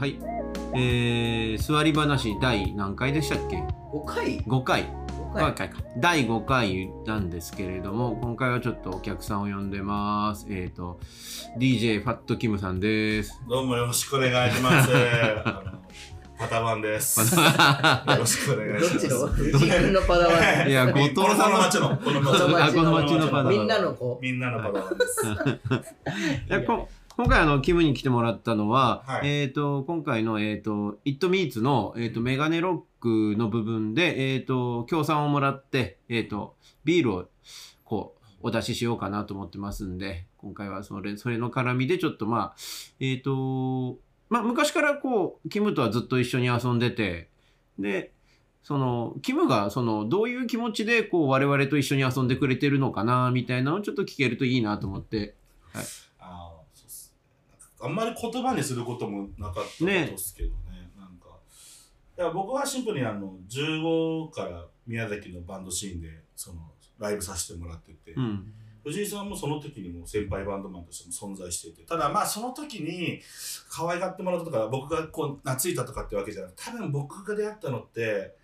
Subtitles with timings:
[0.00, 0.18] はい。
[0.74, 3.56] えー、座り話第何回でしたっけ
[3.92, 4.84] ？5回 ?5 回。
[4.84, 5.82] 5 5回回か。
[5.98, 10.46] 第5回なんですけれども、今回はちょっとお客さんを呼んでます。
[10.48, 10.98] えっ、と、
[11.58, 13.42] DJ ファットキムさんです。
[13.46, 14.88] どうもよろしくお願いします。
[16.38, 17.20] パタバンです。
[17.20, 17.42] よ
[18.16, 19.08] ろしくお願いします。
[19.08, 19.58] どっちの？
[19.58, 25.22] 藤井君のパダワンいや後藤このこの町の、この町の、この町あこの町のパダワンみんなの子みんなのパタバンです。
[27.20, 29.42] 今回あのキムに来てもらったのは、はい。
[29.42, 37.28] えっ、と今回のえっ、と It Meets のえっ、とメガネロックの部分でえっ、と協賛をもらってえっ、とビールを
[37.84, 42.56] こうお出ししようかなと思ってますんで今回はそれそれの絡みでちょっとまあ
[43.00, 43.98] えっ、と
[44.30, 47.28] まあ昔からこうキムとはずっと一緒に遊んでて
[47.78, 48.12] で
[48.62, 55.34] そのキムがそのどういう気持ちでこう我々と一緒に遊んでくれてるのかなみたいなのをちょっと聞けるといいなと思って
[55.74, 56.09] あーそうっすね
[57.82, 60.90] あんまり言葉にすることもなかったことですけどね。
[60.98, 61.38] なんか、
[62.18, 66.60] いや僕はシンプルにあの、15から宮崎のバンドシーンで、その、
[66.98, 68.52] ライブさせてもらってて、うん。
[68.82, 71.82] 藤井さんもその時にも先輩バンドマンとしても存在していて。
[71.82, 73.20] ただまあその時に
[73.68, 78.34] 可愛がってもらったとか僕がこう懐いたとかってわけじゃなくて多分僕が出会ったのって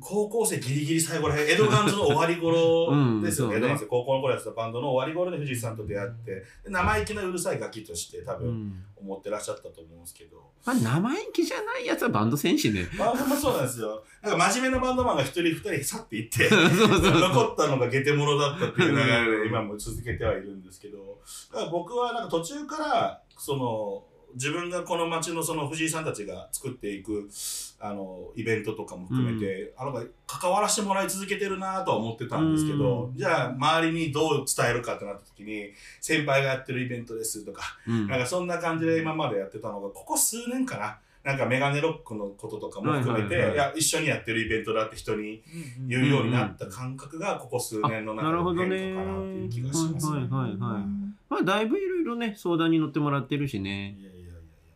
[0.00, 2.90] 高校生ギリギリ最後らへん江戸ガンズの終わり頃
[3.22, 8.82] ですよね,、うん高校の頃やってたバンドの終わり頃で藤井さんと出会ってで生意気なうるさいガキとして多分うん。
[8.98, 12.86] 思ってらっしゃったと思うんですけど、まあ、生意気じゃないやつはバンド戦士ね。
[12.98, 14.02] まあそうなんですよ。
[14.22, 21.20] なんか真面目なバンドマンが一人二人去っていって 残ったのがゲテモノだったっていう流れで今も続けてはいるんですけど。
[21.52, 27.28] だから僕はなんか途中からその自分がこの町のその藤井さんたちが作っていく
[27.80, 38.06] あのイベントとかも含めて、あの関わらせてもらい続けてるなとは思ってたんですけど、じゃあ周りにどう伝えるかってなった時に先輩がやってるイベントですとかうん。
[38.06, 40.98] なんかそんな感じで今までやってたのが、ここ数年かな？
[41.24, 43.54] なんかメガネロックのこととかも含めて、はいはいはい。
[43.54, 45.42] いや、一緒にやってるイベントだって人に
[45.88, 48.78] 言うようになった感覚が、ここ数年の中なるほどで。
[48.78, 50.58] 変化かなっていう気がします、はいはいはいはい。
[51.28, 53.96] まあ、だいぶいろいろね、相談に乗ってもらってるしね。
[53.98, 54.04] い。
[54.04, 54.15] やいや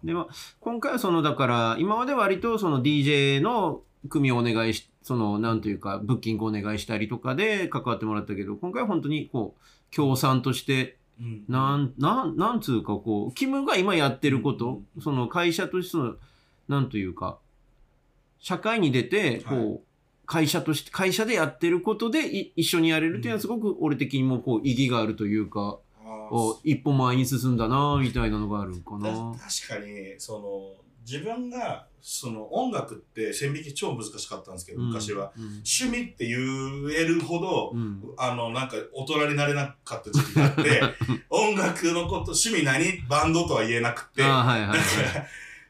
[0.05, 0.29] でも、
[0.61, 11.45] 今回はその、だから、今まで割とその DJ の組をお願いし、その、なんというか、ブッキングお願いしたりとかで関わってもらったけど、今回は本当にこう、協賛として、うん。
[11.49, 16.15] なん、なん、なんつうかこう、キムが今やってること、うんその会社としての、
[16.69, 17.39] なんというか、
[18.39, 19.81] 社会に出て、こう、はい
[20.31, 25.81] 会社として、会社でやってることでい一緒にやれるっていうのはすごく俺的にもこう意義があるというか、
[26.65, 29.09] 一歩前に進んだなみたいなのがあるかな。
[29.35, 35.33] た確かに、その、自分が、その音楽って線引き超難しかったんですけど、昔は。
[35.37, 35.45] うん。
[35.45, 36.39] 趣味って言
[36.93, 38.03] えるほど、うん。
[38.17, 40.83] あの、なんか、大人になれなかった時期があって、
[41.29, 43.03] 音楽のこと、趣味何？
[43.09, 44.81] バンドとは言えなくて、はいはい。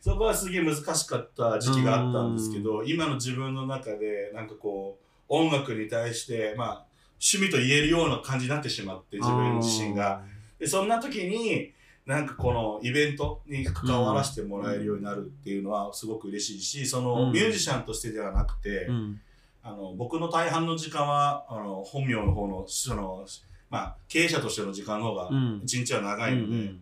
[0.00, 6.86] そこはすげえ難しかった時期があったんですけど、今の自分の中で、なんかこう、音楽に対して、まあ、
[7.22, 10.22] 趣味と言えるような感じになってしまって、自分自身が。
[10.60, 11.72] で、そんな時に、
[12.06, 19.20] なんかこのイベントに関わらせてもらえるようになるっていうのはすごく嬉しいし、そのうんミュージシャンとしてではなくて、うん。
[19.62, 23.26] あの、僕の大半の時間は、あの、本名の方の、その、
[23.68, 26.72] まあ、経営者としての時間の方がうん、一日は長いので、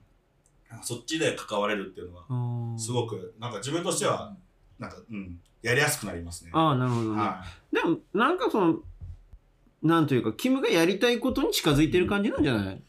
[0.71, 2.78] なんかそっちで関われるっていうのは、うん。
[2.78, 4.34] すごく、なんか自分としては、
[4.78, 6.50] なんか、うん、やりやすくなりますね。
[6.55, 7.21] ああ、なるほどね。
[7.21, 8.78] はでも、なんかその、
[9.83, 12.81] なんというか、キムがやりたいことに近づいてる感じなんじゃない、い？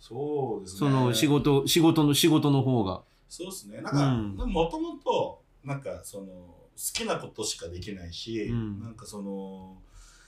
[0.00, 0.78] そうですね。
[0.78, 1.26] その仕。
[1.26, 3.02] 事、仕事の仕事の方が。
[3.28, 3.80] そうですね。
[3.80, 9.76] なんか、うんもともと、なんか、その、好きなことしかできないし、うんなんかその、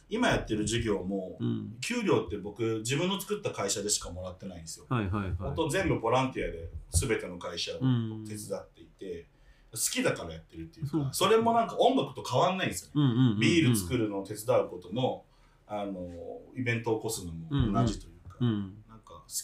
[0.08, 1.76] 今やってる授業も、うん。
[1.81, 4.86] 給料って僕、自分の作った会社でしかもらってないんですよ。
[4.88, 5.32] はいはいはい。
[5.38, 9.26] 本当全部ボランティアで全ての会社をうん手伝っていて、
[9.72, 13.41] 好きだからやってるっていうかそれもなんか音楽と変わんないんですよね、うんうんうんうん。
[13.41, 15.25] ビール作るのを手伝うことも
[15.67, 16.08] あの
[16.56, 18.49] イベントを起こすのも同じというか、うん。
[18.49, 18.72] なん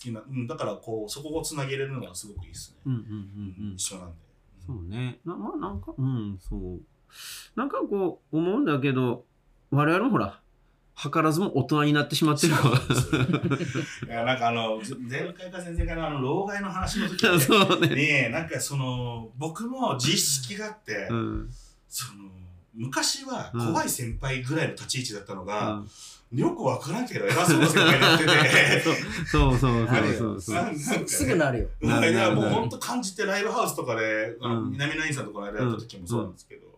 [0.01, 3.75] きな、うん、だからこうそこをつなげれるのがすごくいいですね、うんうんうんうん。
[3.75, 4.17] 一緒なんで、
[4.67, 5.19] そうね。
[5.25, 6.81] なまあなんか、うん、そう。
[7.55, 9.25] なんかこう、思うんだけど、
[9.71, 10.41] 我々もほら、
[10.97, 17.95] 図らずも大人になってしまってるいやなんかあのず前回か前々回のあの老害の話の時にね。
[18.25, 21.51] ねなんかその僕も自意識があって、うん。
[21.87, 22.31] その
[22.77, 25.89] 昔は怖い先輩ぐらいの立ち位置だったのが、うん。
[26.39, 28.81] よくわからんけど偉そうな先輩になってて。
[28.83, 28.95] そう。
[29.27, 29.69] そうそ
[30.33, 31.69] うそうすぐなるよ。
[31.81, 34.37] うんいやもう本当感じてライブハウスとかで、
[34.71, 36.76] 南ナインさんとこの間やった時もそうなんですけど、か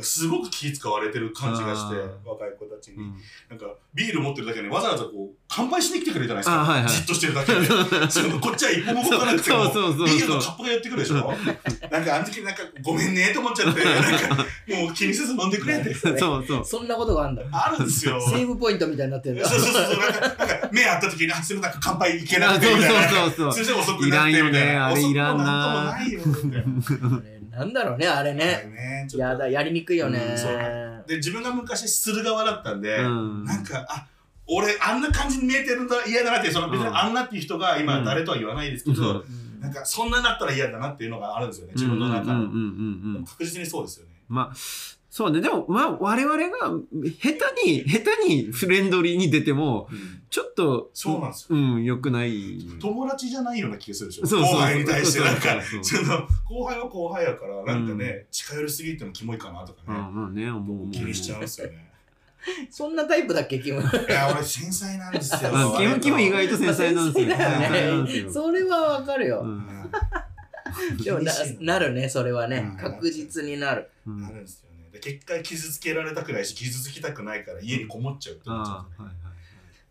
[0.00, 2.96] すごく気使われてる感じがして若い子たちに。
[2.98, 3.16] うん
[3.48, 6.60] なんか、ビール持ってるだけでわざわざこう、乾杯しに来てくれるじゃないですか。
[6.60, 7.66] あはいはいじっとしてるだけで。
[8.08, 11.14] そのこっちは一歩も動かなくても、そうそうそうそうビールのカップがやってくるでしょ
[11.90, 14.36] なんかあの時なんか、ごめんねと思っちゃって、 なんか、
[14.68, 15.92] もう気にせず飲んでくれって。
[15.94, 16.62] そうそう。
[16.64, 17.42] そんなことがあるんだ。
[17.50, 18.20] あるんですよ。
[18.20, 19.48] セーブポイントみたいになってるんだ。
[19.48, 23.08] そうそうそう、なんか、なんか目合った時に、あ、すぐなんか乾杯いけなくてそうみたいな。
[23.08, 23.52] そうそうそう。
[23.52, 24.42] そして遅くなってみたいな。
[24.42, 27.39] いらんよねあれいらんな遅くもなんともないよ、みたいな。
[27.50, 28.70] なんだろうね、あれね。
[28.72, 31.06] ねやだ、やりにくいよねうん。
[31.06, 34.06] で、自分が昔する側だったんで、うんなんか、あ、
[34.46, 39.24] 俺あんな感じに見えてるんだ、嫌だなって、その別にうんあんなっていう人が今誰とは言わないですけど、うん
[39.60, 42.26] なんかそんなだったら嫌だなっていうのがあるんですよね、自分の中。
[43.30, 44.12] 確実にそうですよね。
[44.26, 44.56] まあ、
[45.10, 45.40] そうね。
[45.40, 46.70] でも、まあ、我々が
[47.18, 49.88] 下手に、下手にフレンドリーに出ても、
[50.30, 51.58] ちょっと、そうなんですよ。
[51.58, 52.60] うん、良くない。
[52.80, 54.26] 友達じゃないような気がするでしょ。
[54.26, 60.90] そうそう後輩に対してなんか、そうそうその後輩は後輩やから、なんかね、近寄りすぎてもキモいかなとかうん、ね、まあね、思う。
[60.92, 61.90] 気にしちゃうんですよね。
[62.70, 63.80] そんなタイプだっけ、キム？
[63.80, 65.50] いや、俺繊細なんですよ。
[65.52, 67.26] うんキムキム意外と繊細なんですよ。
[67.26, 69.40] 繊細だよね繊細なんですよそれはわかるよ。
[69.42, 69.66] うん
[71.02, 72.76] でもななるね、それはねうん。
[72.76, 73.90] 確実になる。
[74.06, 74.98] うんあるんですよね。
[74.98, 79.14] で結果傷つけられたくないし、傷つきたくないから家にこもっちゃうって思っちゃああ、うんはい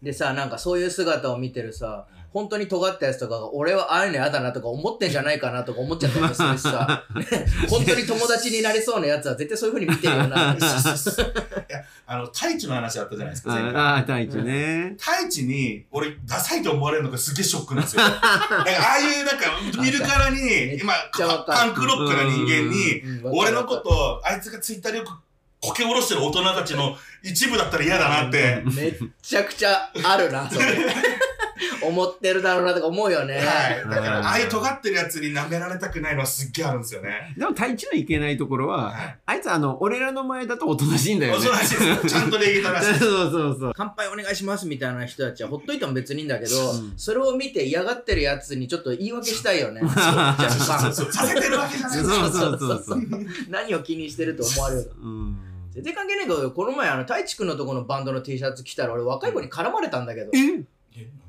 [0.01, 7.25] でさ、なんかそういう姿を見てるさ、本当に尖ったやつとかが、俺はああいうの嫌だなとか思ってんじゃないかなとか思っちゃったりするしさ、ね
[7.69, 10.35] 本当に友達になりそうなやつは絶対そういう風に見てるよな。
[10.35, 10.57] はい。
[10.57, 10.61] い
[11.73, 13.75] や、あの、太一の話あったじゃないですか、前回。
[13.81, 14.95] ああ、大地ね。
[14.99, 18.03] 太一に、俺、ダサいと思われるのがすげえショックなんですよ。
[18.05, 19.45] ああいう、なんか、
[19.81, 20.93] 見るからに、今、
[21.47, 25.11] パンクロックな人間に、うん俺のこと、あいつがツイッターでよく
[25.61, 28.63] こけ下ろしてる大人たちの一部だったら嫌だなって。
[28.65, 30.65] めっちゃくちゃあるな、それ。
[31.81, 33.37] 思ってるだろうなとか思うよね。
[33.37, 33.41] は
[33.71, 33.89] い。
[33.89, 37.33] だから、うんああいう尖ってるやつに舐められたくないのはすっげえあるんですよね。
[37.37, 39.17] でも、大地のいけないところは、はい。
[39.25, 41.47] あいつ、あの、俺らの前だとおとなしいんだよね。
[41.47, 42.15] 恐ろしいです。
[42.15, 42.99] ちゃんと礼儀正しい。
[42.99, 43.73] そうそうそう。
[43.75, 49.81] 乾杯お願いしますみたいな人たちはほっといても別にいいんだけど、うんそれを見て嫌がってるやつにちょっと言い訳したいよね。
[49.87, 51.11] そうそうそう。
[51.13, 53.01] させてるわけじゃないそうそうそうそう。
[53.49, 54.91] 何を気にしてると思われる。
[55.01, 55.37] うん。
[55.71, 60.63] 全然関係ないけど、この前、あの、太一くんのとこのバンドの T シャツ着たら、俺若い子に絡まれたんだけど、え？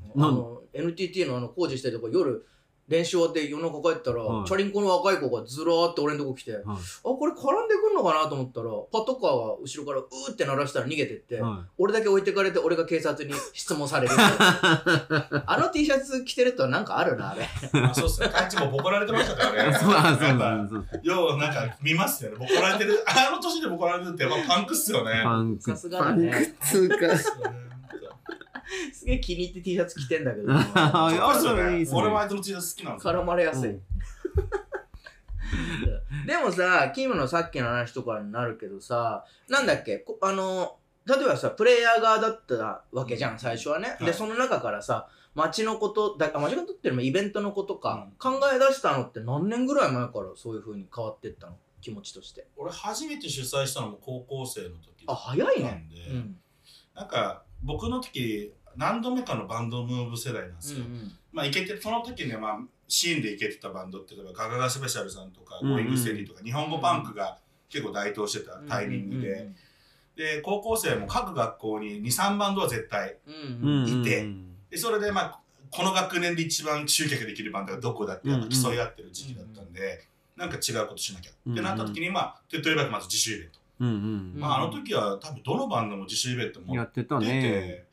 [0.15, 2.45] の、NTT のあの工事してるとこ夜、
[2.91, 17.47] 練習終わって夜中帰ったら、はいチャリンコの若い子がずらーって俺のとこ来て、あ、これ絡んでくんのかなと思ったら、パトカーは後ろからうーって鳴らしたら逃げてって、は俺だけ置いてかれて俺が警察に質問される あの T シャツ着てるとなんかあるな、あれ。
[17.81, 18.29] あそうっすね。
[18.29, 19.71] タッチもボコられてましたからね。
[19.71, 19.73] い。
[19.73, 21.07] そうあそうやっぱそうそう。
[21.07, 22.37] ようなんか見ますよね。
[22.37, 23.01] ボコられてる。
[23.07, 25.21] あの年でボコられてるってやっぱパンクっすよね。
[25.23, 25.71] パンク。
[25.71, 26.97] さすがだねパンクっつうか。
[28.93, 30.47] すげえ気に入って T シャツ着てんだけど。
[30.53, 33.13] あかっこいいっすよね俺もあいつの T シャツ好きなんですよ。
[33.13, 33.69] 絡まれやすい。
[33.69, 33.81] うん
[36.25, 43.95] でもさ、キムのさっきの話とかになるけどさ、なんだっけ、こあの、例えばさ、プレイヤー側だったわけじゃん、最初はね。
[43.99, 51.57] で、はいその中からさ、街のこと、だあ街のことっていうのもイベントのことか、考え出したのって何年ぐらい前からそういう風に変わってったの？
[51.81, 52.47] 気持ちとして。
[52.57, 55.65] 俺初めて主催したのも高校生の時あ、早いね。
[55.65, 56.37] なんで、うん。
[56.93, 60.85] なんか僕の時何度目かのバンドムーブ世代なんですよ。
[61.31, 65.73] まあいけてその時にはまあシーンでいけてたバンドって例えばガガガスペシャルさんとか、うんうん。
[65.75, 67.37] ゴーイングステディとか日本語パンクが
[67.69, 69.49] 結構台頭してたタイミングで、
[70.15, 73.83] で高校生も各学校に23バンドは絶対うんうん。
[73.83, 74.27] うんいて
[74.69, 80.03] でそれでまあこの学年で一番集客できるバンドがどこだってやっぱ競い合ってる時期だったんで、
[80.35, 81.31] なんか違うことしなきゃ。
[81.31, 87.85] ってなった時にまあ手っ取り早くまず自主イベント、うんうんまああの時は多分どのバンドも自主イベント持っやってたて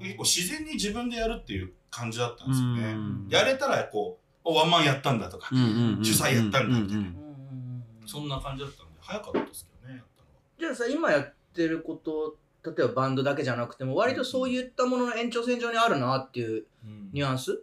[0.00, 3.28] 結構自然に自分でやるっていう感じだったんですよね、うん。
[3.28, 7.20] やれたらこうおワンマンやったんだとか、うんうんうん主催やったんだみたいなうんうん。
[7.20, 10.40] うんそんな感じだったんで早かったですけどねやったのは。
[10.60, 16.66] じゃあさ、今やってること、例えばバンドだけじゃなくても、割とそういったものの延長線上にあるなっていう
[17.12, 17.62] ニュアンス？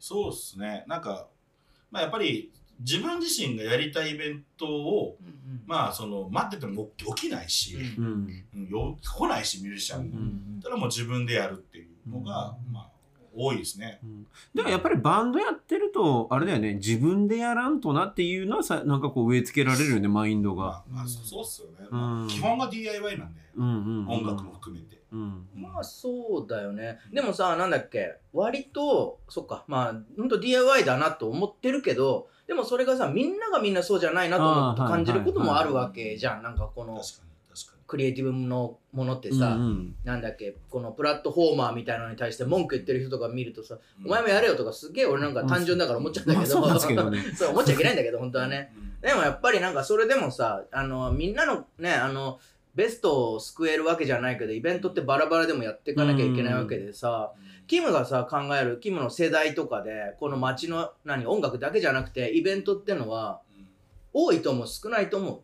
[0.00, 0.84] そうですね。
[0.88, 1.28] なんか、
[1.90, 2.50] まあ、やっぱり
[2.82, 5.16] 自分自身がやりたいイベントを
[5.66, 8.44] まあその待ってても起きないし、うん。
[8.54, 8.96] うん。
[8.96, 12.92] 来ないしミュージシャンも、うんただもう自分でやるっていうのが、うんまあ
[13.34, 13.98] 多いですね、
[14.54, 20.62] でもやっぱりバンドやってると、あれだよね、自分でやらんとなっていうのはさ、なんかこう植え付けられるよね、マインドが。
[20.62, 21.98] まあ、まあそうっすよね、うん。
[21.98, 24.08] まあ基本が DIY なんで、うんうんうん。
[24.08, 25.46] 音楽も含めて、うん。
[25.54, 26.98] まあそうだよね。
[27.10, 36.42] でもさ、なんだっけ、割と、そっか、まあ、ほんと DIY だなと思ってるけど、でもそれがさ、みんながみんなそうじゃないなと思って感じることもあるわけじゃん。
[36.42, 37.02] なんかこの
[37.86, 39.94] クリエイティブのものってうんさ、うん。
[40.04, 44.06] なんだっけこのプラットフォーマーみたいなのに対して文句言ってる人とか見るとさ、うん。
[44.06, 47.22] お前もやれよとかすげえ俺なんか単純だから思っちゃったけど、まあそうね。
[47.34, 48.72] そう思っちゃいけないんだけど本当はね。
[48.76, 49.00] うん。
[49.00, 52.38] でもやっぱりなんかそれでもさあのみんなのねあの
[52.74, 57.32] ベストを救えるわけじゃないけどイベントってバラバラでもやっていかなきゃいけないわけでさ、
[57.72, 63.66] キムがさ考えるキムの世代とかでこの街の何音楽だけじゃなくてイベントってのはうん
[64.12, 65.42] 多いと思う少ないと思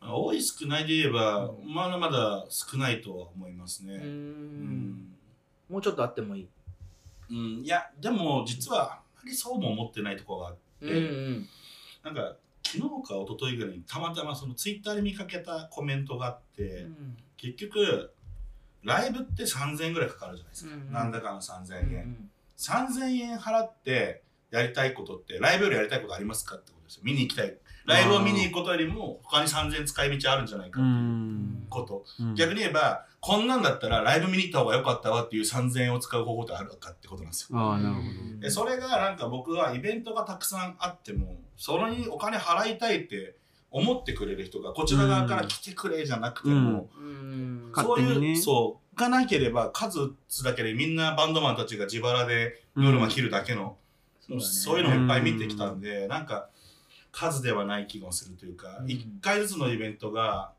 [0.00, 3.96] まあ多い少ないで言えば、まだまだ少ないとは思いますね。
[3.96, 4.10] うん。
[4.90, 5.14] ん。
[5.68, 6.48] もうちょっとあってもいい？
[7.28, 7.36] うん。
[7.62, 11.48] いやでも実はあんまりそうも思ってないところがあって、うんうん。
[12.04, 16.86] なんか昨日か一昨日ぐらいにたまたまそのツイッターで見かけたコメントがあって、
[17.36, 18.14] 結局
[18.86, 20.92] ライブって3000円ぐらいかかるじゃないですか、うんうん。
[20.92, 27.00] なんだかの3000うん円、3000円払ってやりたいことってライブよりやりたいことありますかってことですよ。
[27.04, 27.56] 見に行きたい。
[27.84, 31.66] ライブを見に行くことよりも他に3000円使い道あるんじゃないかうっていうん。
[31.68, 37.58] こと、逆に言えばこんなんだったらライブ見に行った方が良かったわっていう3000円を使う方法ってあるかってことなんですよ。
[37.58, 38.40] ああなるほど。
[38.40, 43.34] でそれがなんか僕はイベントがたくさんあってもそれにお金払いたいって
[43.76, 47.72] 思ってくれる人がこちら側から来てくれじゃなくても、うん。
[47.74, 53.76] そういう、ねそうがなければ数打つだけでみんなバンドマンたちが自腹でノルマ切るだけの、
[54.20, 54.42] そうだね。
[54.42, 56.48] そういうのをいっぱい見てきたんで、なんか
[57.12, 58.90] 数ではない気がするというか、うん。
[58.90, 60.52] 一回ずつのイベントが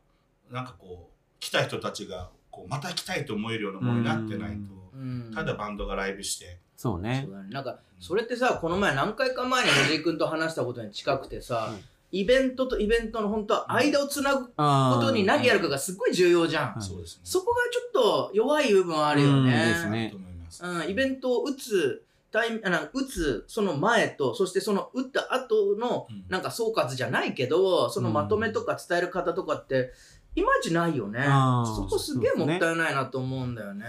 [0.52, 4.56] なんかこう来た人たちがこうまた来たいと思えるようなものになってないと、
[4.94, 5.32] うん。
[5.34, 7.22] ただバンドがライブして、そうね。
[7.24, 7.48] そうだね。
[7.50, 16.82] なんかそれってさこの前何回か前に藤井君と話したことに近くてさ、うんイベントとイベントの本当は間をつなぐこあとに何やるかがすごい重要じゃん、はい。
[16.82, 17.20] そうですね。
[17.24, 19.44] そこがちょっと弱い部分あるようん。
[19.44, 19.68] ね。
[19.68, 20.86] ですね。
[20.88, 26.24] イベントを打つタイミあの打つその前とそしてその打った後のうん。
[26.28, 29.92] なんか総括じゃないけどそのまとめとか伝える方とかって
[30.34, 31.20] いまいちないよね。
[31.24, 33.84] そこすげえもったいないなと思うんだよね。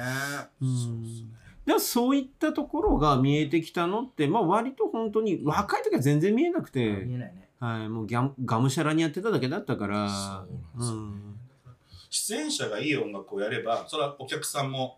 [0.61, 0.77] うん。
[0.77, 7.49] そうですねでもそういったところが見えてきたのって、まあ、割と本当に若い時は全然見えなくて、見えないね。
[7.59, 10.09] はい、もうギャンがむしゃらにやってただけだったから。
[10.09, 11.01] そうなんですよ。
[11.01, 11.39] ね
[12.09, 14.97] 出演者がいい音楽をやればそれはお客さんも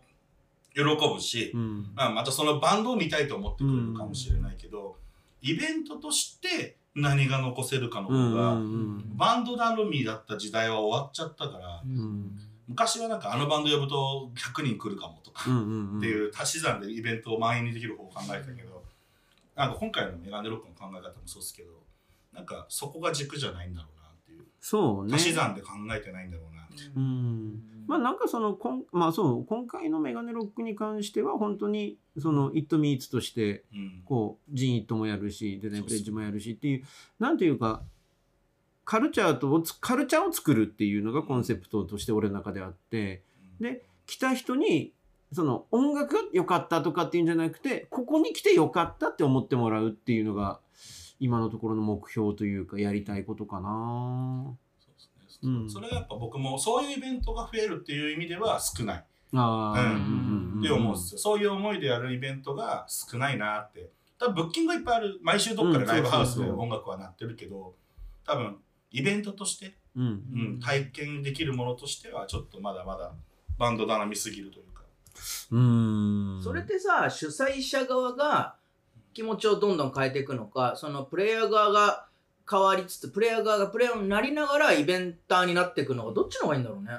[0.74, 1.92] 喜ぶし、うん。
[1.94, 4.96] まあ、またそのバンドを見たいと思ってくれるかもしれないけど、
[5.42, 12.38] イベントとして何が残せるかのうん方が、うんバンド頼みだった時代は終わっちゃったから、うん
[12.68, 18.84] 昔はなんかあのバンド呼ぶと100人来るかもとか、っていう足し算でイベントを満員にできる方を考えたけど、
[19.54, 21.70] なんか今回のメガネロックの考え方もそうですけど
[22.32, 24.44] なんかそこが軸じゃないんだろうなっていう。
[24.60, 25.14] そうね。
[25.14, 26.92] 足し算で考えてないんだろうなっていう。
[26.96, 27.62] うん。
[27.86, 34.02] まあなんかそのこんまあそう今回のメガネロックに関しては本当にその「イットミーツとしてうん。
[34.04, 36.84] こうジン・イットもやるしデザインプレッジもやるしっていう
[37.18, 37.82] なんていうか
[38.84, 43.22] カルチャーとつカルチャーを作るっていうのがコンセプトとして俺の中であって
[43.60, 44.92] で来た人に
[45.32, 50.60] その音楽が良かったとかっていうんじゃなくてここに来て良かったって思ってもらうっていうのが
[51.20, 54.56] 今のところの目標というかやりたいことかな。
[54.80, 55.52] そうですね。
[55.52, 55.70] うん。
[55.70, 59.04] それはやっぱ僕もそういうイベントが増えるっていう意味では少ない。
[59.34, 60.58] ああ、うん。
[60.58, 63.88] って思うんですよ、そういう思いでやるイベントが少ないなって。
[64.18, 65.20] 多分ブッキングいっぱいある。
[65.22, 67.74] 毎週どっかでライブハウスで音楽は鳴ってるけど
[68.26, 68.56] 多分
[68.92, 70.04] イベントとして、うん。
[70.04, 70.08] う
[70.56, 73.12] ん、体験できるものとしてはちょっとまだまだ
[73.58, 74.82] バンド頼みすぎるというか。
[75.50, 76.40] うん。
[76.42, 78.54] それってさ主催者側が
[79.12, 82.06] 気持ちをどんどん変えていくのかそのプレイヤー側が
[82.50, 86.90] 変わりつつプレイヤー側がプレイヤーになりながらイベンターになっていくのがどっちの方がいいんだろうね。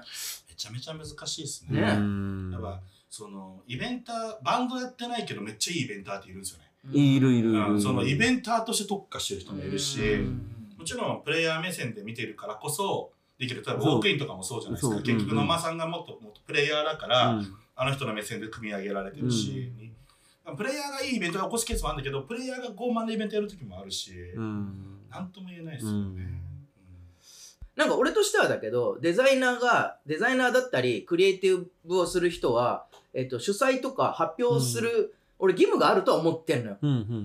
[0.48, 1.82] めちゃめちゃ難しいですね。
[1.82, 1.88] ね。
[1.90, 7.74] うんやっぱそのイベンターバンドやってないけどめっちゃいいイベンターっているんですよね、いるいるいる。
[7.74, 15.02] うん、そのイベンターとして特化してる人もいるし、うんもちろんプレイヤー目線で見てるからこそできる例えばウォークインとかもそうじゃないですか。
[15.02, 17.56] 結局野間さんがもっともっとプレイヤーだから、うん。
[17.76, 19.72] あの人の目線で組み上げられてるし、
[20.58, 25.00] プレイヤーがいいイベントが起こすケースもあるんだけどプレイヤーが傲慢なイベントやる時もあるし、うん。
[25.10, 26.42] なんとも言えないですよね、うん。
[27.78, 36.78] なんか俺としてはだけどデザイナーがデザイナーだったりクリエイティブをする人は、えっと主催とか発表する、俺義務があるとは思ってんのよ。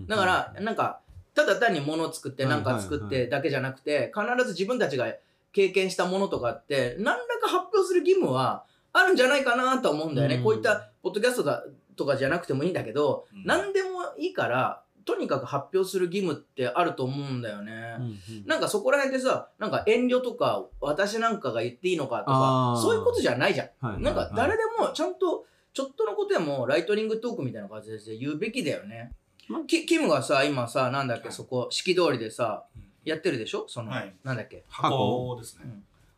[0.07, 1.01] だからなんか
[1.39, 5.07] ただ単に物を作ってはい何か作ってだけじゃなくて必ず自分たちが
[5.53, 10.43] 経験したものとかって何らか発表する義務はあるんじゃないかなと思うんだよね、うん。
[10.43, 11.65] こういったポッドキャストだ
[11.97, 13.45] とかじゃなくてもいいんだけど、うん。
[13.45, 17.97] 何でもいいからとにかく発表する義務ってあると思うんだよね。
[17.99, 18.47] うんうん。
[18.47, 23.67] なんかそこら辺でさ、なんか遠慮とか、私なんかが言っていいのかとかそういうことじゃないじゃん。
[23.81, 29.13] はいはいなんか誰でもちゃんと、ちょっとのことでもライトニングトークみたいな感じで言うべきだよね。
[29.13, 29.28] ま。
[29.67, 31.33] キキムがさ、今さ、なんだっけ、はい。
[31.33, 33.65] そこ、式通りでさうん、やってるでしょ？
[33.69, 34.15] その、はい。
[34.25, 34.65] なんだっけ？
[34.69, 35.65] 箱ですね、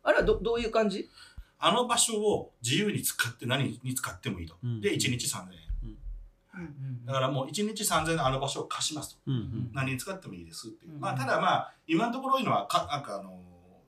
[0.03, 1.09] あれはどどういう感じ？
[1.59, 4.55] あの場所を自由に使って何に使ってもいいと。
[4.63, 4.81] うん。
[4.81, 5.61] で、1日3000円。
[7.05, 9.21] だからもう1日3000円であの場所を貸しますと。
[9.27, 9.69] うんうん。
[9.73, 10.95] 何に使ってもいいですっていう。
[10.95, 13.39] うんまあ、ただまあ、今のところ多いのはか、なんかあの、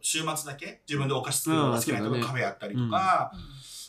[0.01, 2.21] 週末だけ自分でお菓子作るのが好きな人うんそうだね。
[2.21, 3.31] がカフェやったりとか、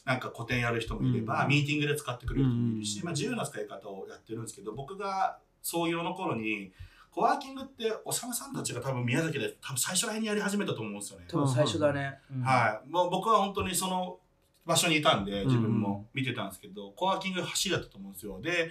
[0.04, 3.04] なんか個展やる人もいれば、うんミーティングで使ってくれる人もいるし、うん。
[3.04, 6.70] まあ、自由な使い方をやってるんですけど、僕が創業の頃に、
[7.10, 11.24] コワーキングって、おさむさんたちが多分宮崎で多分最初ら辺にやり始めたと思うんですよね。
[11.28, 12.18] 多分最初だね。
[12.30, 12.90] うんはい。
[12.90, 14.18] もう僕は本当にその
[14.66, 18.40] 場所にいたんで、うん自分も見てたんですけど、コワーキング走りだったと思うんですよ。
[18.42, 18.70] で、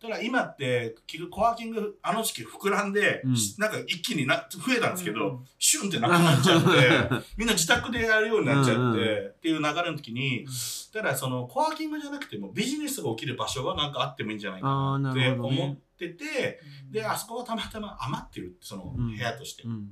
[0.00, 3.34] ただ今って、結局コワーキング、あの時期膨らんで、うん。
[3.58, 5.44] なんか一気にな増えたんですけど、うん。
[5.58, 10.46] シュンってなくなっちゃって、 みんな自宅でやるようになっちゃって、うんうんっていう流れの時に、
[10.92, 19.16] ただそのコワーキングじゃなくてもビジネスが起きる場所はなんかあってもいいんじゃないかなって思ってて、で、あそこがたまたま余ってるって、そのうん。
[19.16, 19.62] 部屋として。
[19.64, 19.90] うん。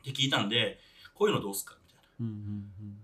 [0.00, 0.78] って聞いたんで、
[1.14, 2.08] こういうのどうすかみたいな。
[2.20, 2.30] うんう
[2.84, 3.03] ん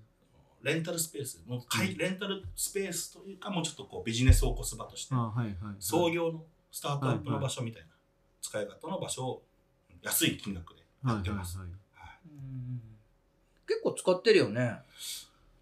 [0.63, 5.55] レンタルスペース、もうかいレンタルスペースというか、もうちょっとこうビジネスを起こす場としてはいはい。
[5.79, 7.89] 創業のスタートアップの場所みたいな、
[8.43, 9.43] 使い方の場所を
[10.03, 11.59] 安い金額ではいはいはいやってます。
[11.59, 12.81] はいうん
[13.67, 14.79] 結構使ってるよね。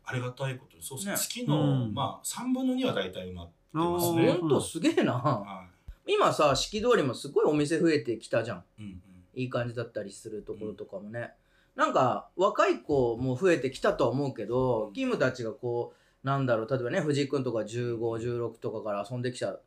[0.04, 1.12] ありがたいことに、そうですね。
[1.12, 4.32] ね月の、うんまあ、3分の2は大体埋まってますね。
[4.32, 5.12] ほんとすげえな。
[5.12, 5.66] は
[6.06, 8.58] 今さ、四季通りもすごいお店増えてきたじゃん。
[8.58, 8.62] い。
[8.78, 9.02] うんうん。
[9.34, 11.32] いい感じだったりするところとかもね。
[11.78, 19.60] なんか、若い子も増えてきたとは思うけど、キムたちがこう、なんだろう、例えばね、藤井君とか15、16とかから遊んできた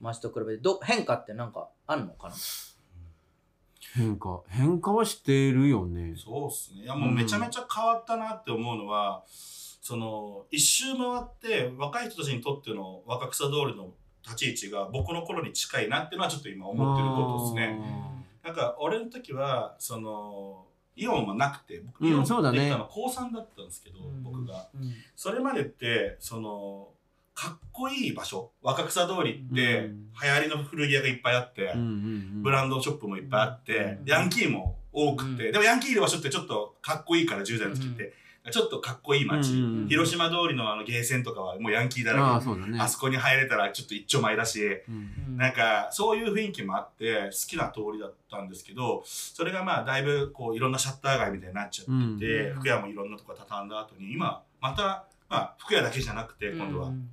[0.00, 2.34] 街と比べて、ど変化ってなんかあるのかな？
[3.94, 4.42] 変化。
[4.48, 6.14] 変化はしてるよね。
[6.14, 6.82] そうっすね。
[6.82, 17.80] いや、もうめちゃめちゃ変わったなって思うのは、その、一周回って、若い人たちにとっての若草通りの立ち位置が僕の頃に近いなっていうのはちょっと今思ってることですね。
[18.44, 20.66] なんか、俺の時は、その、
[21.00, 22.58] イオンはなくて、僕、うんイオンそうだね。
[22.58, 24.68] できたの高3だったんですけど、僕が。
[24.74, 24.92] うん。
[25.16, 26.88] それまでって、その、
[27.34, 30.10] かっこいい場所、若草通りって、うん。
[30.22, 31.88] 流行りの古着屋がいっぱいあって、うんうんう
[32.40, 32.42] ん。
[32.42, 35.52] ブランドショップもいっぱいあって、うんヤンキーも多くて、うん。
[35.52, 38.12] でもヤンキーいる場所ってちょっとかっこいいから10代の時って、
[38.50, 42.78] ちょっとかっこいい街、うんうん広島通りのあのゲーセンとかはもうヤンキーだらああ、け、そうだね。
[42.80, 51.86] あそこに入れたらちょっと一丁前だし、うんなんかそういう雰囲気もあって好きな通りだったんですけど、それがまあだいぶこういろんなシャッター街みたいになっちゃっ
[52.18, 57.08] てて、うん服屋もいろんなとこ畳んだ後に今また、まあ服屋だけじゃなくて今度はうん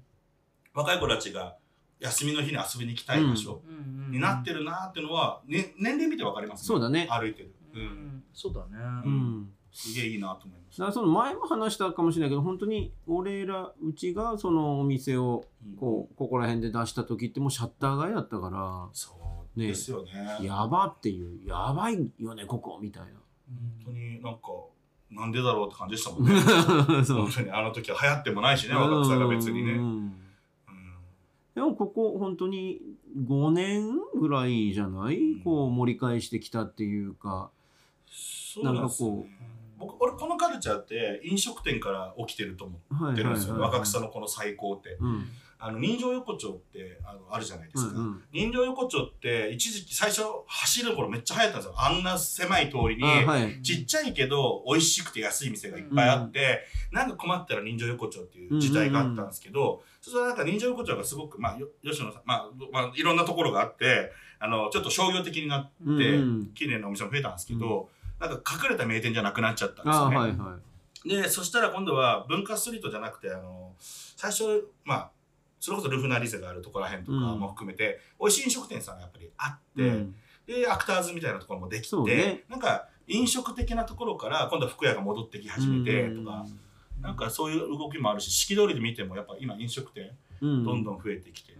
[0.73, 1.56] 若い子たちが
[2.00, 6.67] 休みの日に遊びに行きたい場所うんになってるなっていうのは、ね、年齢見てわかりますね。
[6.67, 7.54] そうだね歩いてる。
[7.73, 7.80] う。
[7.80, 8.67] うんんそうだね。
[9.06, 9.50] ううんん。
[9.78, 10.80] すげえいいなと思います。
[10.80, 20.12] だからその前も話したかもしれないけど、本当に俺ら、うちがそのお店をうんこう、ここら辺で出した時ってもうシャッター街だったかそうねですよね。
[20.40, 23.12] ら、やばっていう、やばいよね、ここ、みたい本
[23.86, 24.40] 当になんか、
[25.12, 26.34] なんでだろうって感じでしたもんね。
[26.34, 27.06] な。
[27.06, 27.32] そう本。
[27.32, 29.74] 当にあの時は流行ってもないしね、若草が別にね。
[31.54, 32.82] でもここ本当に
[33.16, 37.52] 5年ぐらいじゃない、うんこう盛り返してきたっていうか、
[38.63, 39.38] なんかこね
[39.78, 43.60] 僕、俺このカルチャーって飲食店から起きてると思はいってるんですよ。
[43.60, 44.98] 若草のこの最高って。
[45.00, 45.26] うん。
[45.60, 47.96] あの、人情横丁ってあのあるじゃないですか。
[47.96, 51.74] うんうん人情横丁って一時期最初走る頃めっちゃ流行ったんですよ。
[51.78, 53.62] あんな狭い通りに、あはい。
[53.62, 56.62] ちっちゃいけど美味しくて安い店がいっぱいあって、
[56.92, 70.17] なんか困ったら人情横丁っていう時代があったんですけど、そしたらなんか人情横丁がすごく、まあ、よ吉野さん、まあ、まあ、いろんなところがあって、あの、ちょっと商業的になって、うんうん綺麗なお店も増えたんですけど、なんか隠れた名店じゃなくなっちゃったんですあよね。
[70.17, 70.58] はいは
[71.06, 75.12] で、そしたら今度は文化ストリートじゃなくて、あの、最初、まあ、
[75.60, 79.77] それこそルフナリゼがあるところらへんとかも含めて、美味しい飲食店さんがやっぱりあっい。
[79.77, 80.15] て、うん。
[80.45, 82.43] で、アクターズみたいなところもできて、ね。
[82.49, 86.45] なんか飲食的なところから今度は服屋が戻ってき始めてとか、
[87.01, 90.63] なんかそういう動きもあるし、四季通りで見てもやっぱ今飲食店うん。
[90.63, 91.58] どんどん増えてきてて、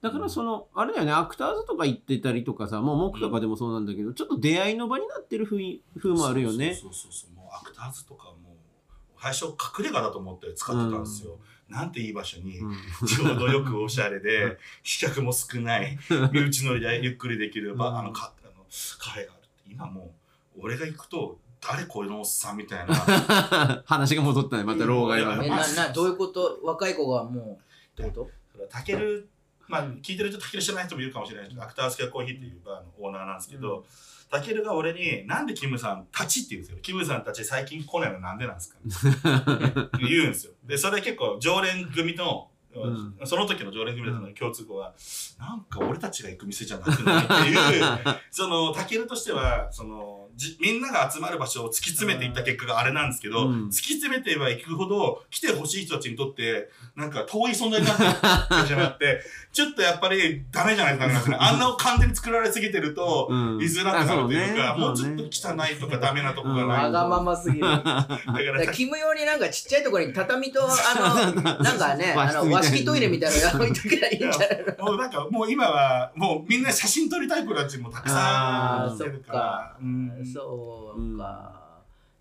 [0.00, 6.74] だからその、あれだよね、アクターズとか行ってたりとかさ、もう木とかでもそうなんだけど、ちょっと出会いの場になってる風い風もあるよね。
[6.74, 11.38] そうそうそうそう、もうアクターズとかもう最初隠れ家だと思って使ってたんですよ。
[11.68, 15.98] なんていい場所に、うんちょうどよくおしゃれで、飛脚も少ない、
[16.32, 18.64] 身内乗りでゆっくりできる、ばあのカあの
[18.98, 19.72] カフェがあるって。
[19.72, 20.12] 今も
[20.56, 22.94] う、俺が行くと、誰このおっさんみたいな。
[23.86, 25.48] 話が戻ったね、また老害いやがえ、。
[25.48, 26.58] な、な、どういうこと？
[26.62, 27.60] 若い子がも
[27.96, 28.28] う、ってこ
[28.68, 29.28] タケル、
[29.72, 33.86] まあ、聞いてる人、タケル知らない人もいるかもしれないけど、アクタースキャコーヒーっていうバーのオーナーなんですけど、
[34.30, 36.78] タケルが俺に、なんでキムさんたちって言うんですよ。
[36.82, 38.78] キムさんたち最近来ないのなんでなんですか。
[39.98, 40.52] 言うんですよ。
[40.64, 43.16] で、それ結構常連組の、うん。
[43.24, 44.94] その時の常連組だったの共通語は、
[45.38, 47.24] なんか俺たちが行く店じゃなくない？
[47.24, 47.34] って
[47.78, 47.84] いう、
[48.30, 53.68] その、タケルとしては、その、じみんなが集まる場所を突き詰めていった結果があれなんですけど、うん。
[53.68, 59.20] 突き詰めていけばいくほど、来てほしい人たちにとって、なんか遠い存在になってしまって、
[59.52, 61.36] ちょっとやっぱりダメじゃないですかね。
[61.38, 63.58] あんな完全に作られすぎてると、うん。
[63.60, 64.86] 居づらくなるというか、あそうね。
[64.86, 65.22] もうちょっと
[65.58, 66.92] 汚いとかダメなとこがないわと。
[66.92, 67.62] がまますぎる。
[67.66, 74.84] だかだかららキム用になんかちっちゃいところに畳と、あの、 なんかね、あの和式トイレみたいなの置いとけばいいんじゃないの？
[74.84, 79.76] もうなんか、もう今は、もうみんな写真撮りたい子たちもたくさん来てるから。
[80.22, 81.62] うんそうか。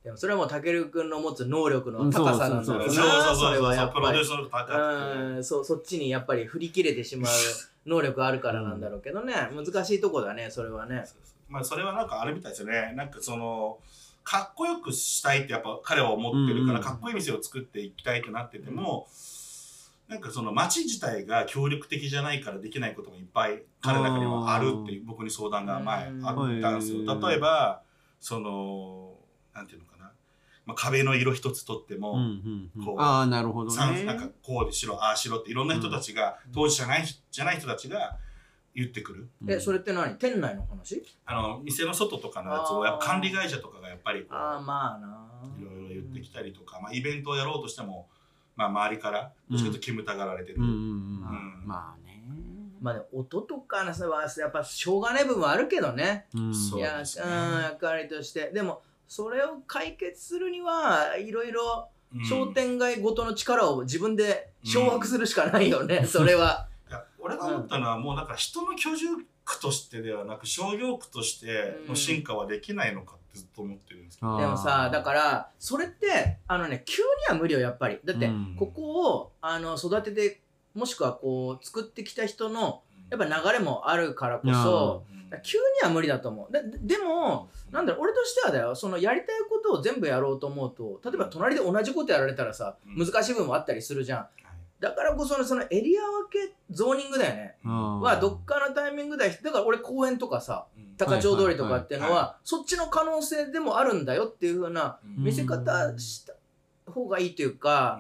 [0.03, 2.93] でもそれはもうたけるくんの持つ能力の高さなんだろうな。
[3.35, 4.19] それはやっぱり。
[4.19, 7.31] うん、そそっちにやっぱり振り切れてしまう
[7.85, 11.05] 能力あるからなんだろうけどね、難しいとこだね、それはね。
[11.49, 12.93] まあそれはなんかあれみたいですよね。
[12.95, 13.77] なんかその、
[14.23, 19.07] かっこよくしたいってやっぱ彼は思ってるから、うんうんかっこいい店を作っていきたいとなってても、
[20.07, 26.99] なんかその街自体が協力的じゃないからできないことがいっぱい彼の中にはあるっていう僕に相談が前あったんですよ。
[26.99, 27.81] うん例えば、
[28.21, 29.15] その、
[29.53, 30.12] なんていうのかな。
[30.65, 32.13] まあ、壁の色一つとっても、
[32.86, 34.03] こうああ、なるほどね。
[34.05, 38.17] なんかこうでしろ、ああしろっていろんな人たちが、当時じゃないじゃない人たちが
[38.75, 39.29] 言ってくる。
[39.47, 40.15] え、それって何？
[40.17, 41.03] 店内の話？
[41.25, 45.27] あの店の外とかのやつをやっぱ管理会社とかがやっぱりああ、まあな。
[45.60, 48.07] いろいろ言ってきたりとか、まあ、イベントをやろうとしても、
[48.55, 50.57] まあ、周りからどっちかと煙たがられてる。
[50.60, 50.84] うんうんうんう
[51.63, 52.00] んまあね。
[52.81, 56.25] まあね、音とかのさはやっぱしょうがない部分はあるけどね。
[56.33, 58.49] いや、うん、役割として。
[58.51, 62.25] でも、それを解決するには、いろいろうん。
[62.25, 66.67] 商店街ごとの力を自分で掌握するしかないよね、それは。
[66.89, 69.07] いや俺が思ったのは、もうだから人の居住
[69.45, 77.99] 区としてではなく商業区としての進化はできないのかってずっと思ってるんですけど、あーでもさ、だから、それって、あのね、急には無理よ、やっぱり。
[78.03, 80.41] だってうん、ここを、あの、育てて、
[80.73, 86.51] もしくはこう、作ってきた人の、やっぱ流れもあるからこそ、うん急には無理だと思う。
[86.51, 86.62] で
[86.97, 93.07] でも、なんだろう、俺としてはだよ、そのやりたいことを全部やろうと思うと、例えば隣で同じことやられたらさ、うん。
[93.07, 94.19] 難しい部分もあったりするじゃん。
[94.19, 94.29] はい。
[94.81, 97.55] だからこその、そのエリア分け、ゾーニングだよね。
[97.63, 98.01] うん。
[98.01, 100.95] は、どっかのタイミングで、だから俺公園とかさ、うん。
[100.97, 105.23] 高千穂通りとかっていうのは、そっちの可能性でもあるんだよっていう風なうん。
[105.23, 106.34] 見せ方した
[106.91, 107.99] 方がいいというか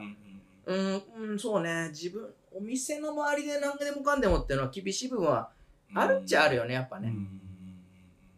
[0.65, 0.81] う、ん。
[1.17, 5.49] うん、うん、そうね、自分、お店の周りで何でもかんでもっていうのは厳しい部分は
[5.93, 7.09] あるっちゃあるよね、やっぱね。
[7.09, 7.41] うん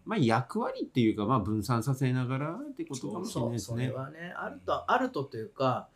[0.06, 3.94] まあ役割っていうか、まあ分散させながらってことかもしれないそう、ですそれね。
[3.94, 5.88] はね、あると、あるとというか、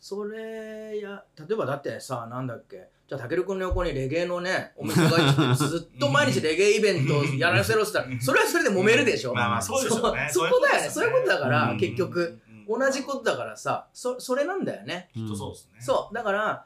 [0.00, 9.32] それや、例えばだってさ、なんだっけ、じゃあ、たけるくんの横にレゲエのね、お店がいて、ずっと毎日レゲエイベントをやらせろって言ったら、それはそれで揉めるでしょ。
[9.32, 10.28] まあまあそうでしょうね。
[10.32, 15.08] そそこだよねそういうことだからうん結局うん同じことだからさ、そそれなんだよね。
[15.14, 15.80] きっとそうですね。
[15.80, 16.64] そう、だから、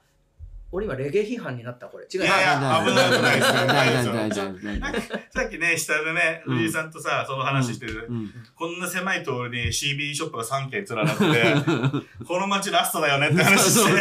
[0.72, 2.06] 俺今レゲエ批判になった、これ。
[2.12, 2.22] 違う。
[2.22, 8.30] いやいや危ない危ないですよ危ないですよさっきね、下でね、うん藤井さんとさ、その話してる、うん。
[8.56, 11.54] こんな狭い通りに CB ショップが3軒連なってて、
[12.26, 13.92] この街ラストだよねって話して、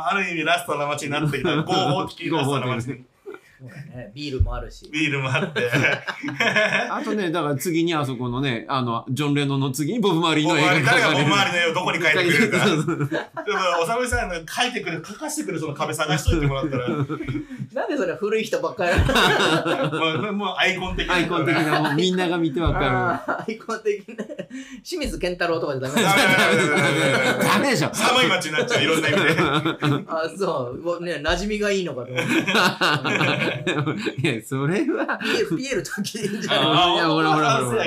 [0.00, 1.56] ある意味ラストな街になってきた。
[1.62, 3.04] 合法的ラストな街に。
[4.14, 4.88] ビールもあるし。
[4.90, 5.70] ビールもあって。
[6.90, 12.64] あとね、だから次にあそこのね、あの、ジョン・レノンの次にボブ・マーリーボブの映画マーリー誰がボブマーリリーの絵をどこに描いてくれるか。
[13.44, 17.04] でも、おさむさんが描いてくれ、描かせてくれるその壁探しといてもらったら、も
[17.72, 21.14] なんでそれ古い人ばっかりうもうアイコン的な。
[21.14, 24.16] アイコン的な、もうみんなが見てわかあーアイコン的ね。
[24.84, 26.02] 清水健太郎とかじゃダメ
[27.44, 27.90] ダメでしょ。
[27.92, 29.36] 寒い街になっちゃう、いろんな意味で。
[30.08, 30.80] あ、そう。
[30.80, 33.83] もうね、馴染みがいいのかと思って。
[34.18, 35.18] いや、それは。
[35.18, 37.84] ピエール、ピエール時いいんじゃないいやほらほらほら。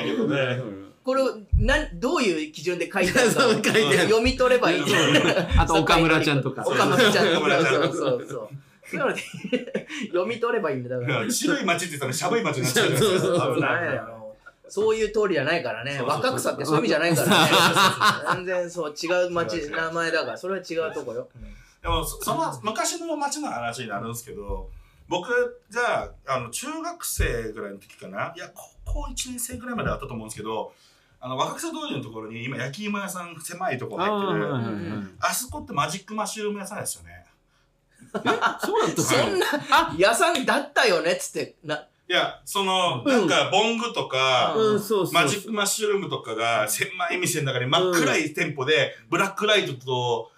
[1.04, 3.42] これをなんどういう基準で書いてあるか
[4.04, 4.84] 読み取ればいい。
[5.58, 7.40] あと岡村ちゃんとか岡村ちゃんとか。
[7.40, 8.50] 岡村ちゃんそうそうそ
[8.94, 8.98] う。
[8.98, 9.22] なので、
[10.08, 11.30] 読み取ればいいんだだから。
[11.32, 13.56] 白い街って言ったら寒い街になっちゃうじゃないですそうそうか。
[13.56, 13.82] 危ない。
[13.82, 14.18] ねあの
[14.70, 15.92] そういう通りじゃないからね。
[15.92, 18.36] そうそうそう若草ってそういう意味じゃないからね。
[18.36, 21.28] 全然そう、違う町、名前だから、それは違うとこよ。
[21.82, 24.70] でもそその昔の街の話になるんですけど
[25.08, 28.34] 僕があの中学生ぐらいの時かな。
[28.36, 28.50] いや
[28.86, 30.74] 高校1年生ぐらいまであったと思うんですけど
[31.20, 37.26] あの若草通りのところに今焼き芋屋さん狭いとこあ入ってるあ,、そこってマジックマッシュルーム屋さんですよね。
[38.13, 39.46] そうだったそんな、
[39.98, 41.12] 屋さんだったよね？
[41.13, 43.12] っつって、な、いやその、うん。
[43.12, 44.56] なんかボングとか。
[45.12, 50.32] マジックマッシュルームとかが狭い店の中に真っ暗い店舗で、ブラックライトと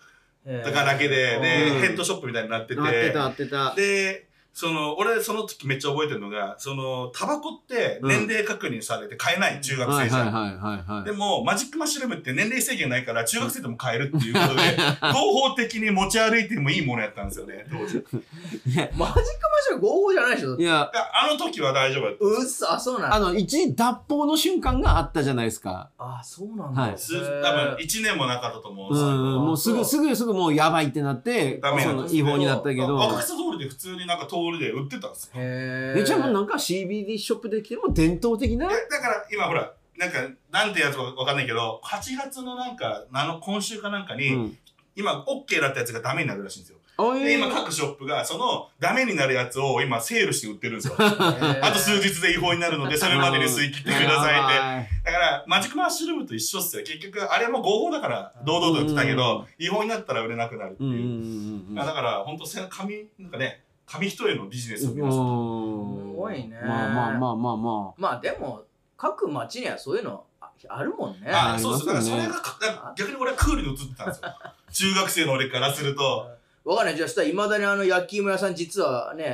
[0.45, 1.81] えーとかだけで、で、うん。
[1.81, 3.75] ヘッドショップみたいになってて、合ってた合ってた。
[3.75, 10.33] で、その、俺、その時めっちゃ覚えてるのが、その、タバコって年齢確認されて買えない、中学はい生じゃん。
[10.33, 11.05] はいはいはいはい。
[11.05, 14.61] でも、マジックマッシュルームって年齢制限ないから、中学生でも買えるっていうことで、
[15.13, 18.03] 合法的に持ち歩いてもいいものやったんですよね、当時。
[18.05, 20.57] マジックマシュル合法じゃないでしょ？
[20.57, 20.91] いや、や
[21.23, 22.25] あの時は大丈夫だった。
[22.25, 23.15] うっそ、あ、そうなんだ。
[23.15, 25.89] あの、一時脱法の瞬間があったじゃないですか。
[25.97, 26.81] あ、そうなんだ。
[26.81, 26.95] はい
[27.41, 28.99] 多分1年もなかったと思うし。
[28.99, 32.95] うんうん、もうすぐ、すぐすぐもうやばいってなって、ダメその違法になったけど。
[32.95, 35.31] 若草通りで普通になんか通りで売ってたんですよ。
[35.35, 38.65] へーえ、じゃあもうなんか CBD ショップで来ても伝統的な？
[38.67, 40.17] えだから今ほら、なんか、
[40.51, 44.57] なんてやつかわかんないけど、8月のなんか、あの、今週かなんかに、うん。
[44.95, 46.77] 今、OK だったやつがダメになるらしいんですよ。
[46.97, 50.95] おで、今各ショップが、その、ダメになるやつを今、セールして売ってるんですよ。
[50.97, 55.05] あと数日で違法になるので、それまでに吸い切ってくださいって。
[55.05, 56.83] だから、マジックマッシュルームと一緒っすよ。
[56.83, 61.03] 結局、あれも合法だから、堂々と売ってたけど、違法になったら売れなくなるってうんうんいう。
[61.03, 61.79] うんうん。
[61.79, 65.17] あだから、本当せ紙、なんかね、紙一重のビジネスを皆さん。
[65.17, 68.63] すすごいねまあまあまあまあままあでも、
[68.97, 71.31] 各町にはそういうのああるもんね。
[71.31, 71.85] あ、あそうです。
[71.87, 74.29] だからそれが逆に俺はクールに映ってたんですよ。
[74.93, 76.27] 中学生の俺からすると、
[76.65, 76.95] わかんない。
[76.95, 79.33] じゃあしたら、いまだにあの焼き芋屋さん実はね、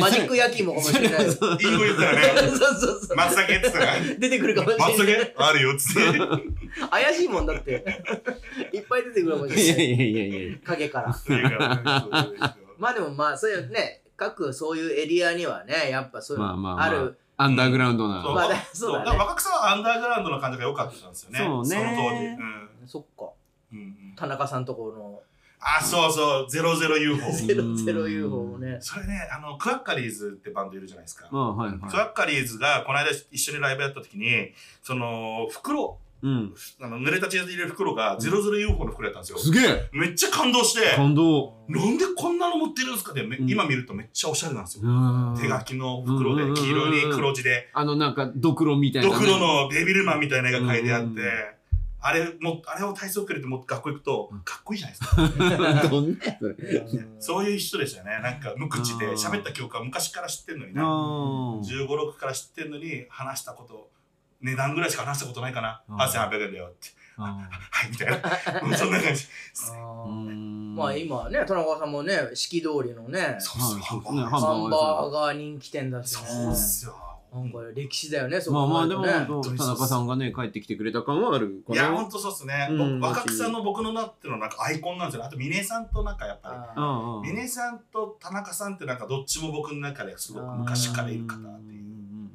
[0.00, 3.16] マジック焼き芋かもしれないいい子言ったらね、 そうそうそう。
[3.16, 5.26] 松茸って言ったら、出てくるかもし松れない。
[5.26, 6.20] 茸あるよっつって。
[6.90, 7.84] 怪しいもんだって。
[8.72, 9.86] いっぱい出てくるかもしれない。
[9.86, 10.58] いやいやいやいやいや。
[10.64, 11.14] 影から。
[12.78, 17.18] まあでもまあ、そういうね、各そういうエリアにはね、やっぱそういうのまあまあまあある。
[17.40, 18.22] アンダーグラウンドな。
[18.22, 21.38] そうまあだそうだねだから若草はアンダーグラウンドの感じが良かったんですよね。
[21.38, 22.24] そうねその当時。
[22.26, 23.30] うんそっか。
[23.72, 25.22] うんうん田中さんところ
[25.60, 27.32] あ、そうそう、00UFO の。
[27.32, 28.78] ゼロゼロ UFO もね。
[28.80, 31.28] それね、あの、クワッカリーズってバンドいるじゃないですか。
[31.30, 36.07] ああはいクはワッカリーズがこの間一緒にライブやった時に、その、袋、い。
[36.22, 36.54] うん。
[36.80, 39.38] あの濡れた血で入れる袋が 00UFO の袋やったんですよ。
[39.38, 41.54] すげえめっちゃ感動して、感動。
[41.68, 44.82] なんでこんなの持ってるんですかって、今見るとめっちゃおしゃれなんですよ。
[44.84, 49.14] うん手書きの袋でうん黄色に黒字で、あのなんかドクロみたいなね。
[49.14, 51.22] ドクロのデビルマンみたいな絵が描いてあっうんて、
[52.00, 55.88] あれも、あれを体操服入れてもっと学校行くと、かっこいいじゃないですか。
[55.88, 56.18] どんな
[57.18, 58.20] そういう人でしたよね。
[58.22, 60.82] なんか無口で喋った記憶は昔から知ってんのにな。
[60.84, 63.90] あ15、6から知ってんのに話したこと、
[64.40, 65.82] 値段ぐらいしか話したことないかな。
[65.88, 66.88] うん8800円だよって。
[67.16, 67.22] あ。
[67.70, 68.08] はい、みたい
[68.70, 68.76] な。
[68.78, 69.26] そんな感じ。
[70.76, 73.82] まあ今ね、田中さんもね、四季通りのね、そうそう、はい
[74.30, 76.54] ハンバーガー人気店だしそうねっ。
[76.54, 76.94] すよ。
[77.32, 81.96] なんか歴史だよね、そまあまあでも田中さんがね帰ってきてくれた感はあるかいや、な。
[81.96, 82.68] ほんとそうっすね。
[83.02, 85.26] 若草の僕のなってのなんかアイコンなんですよね。
[85.26, 86.54] あと、峰さんとなんかやっぱり。
[86.54, 91.84] あああ峰さんと田中さんってなんかどっちも僕の中ですごく昔からいる方っていう。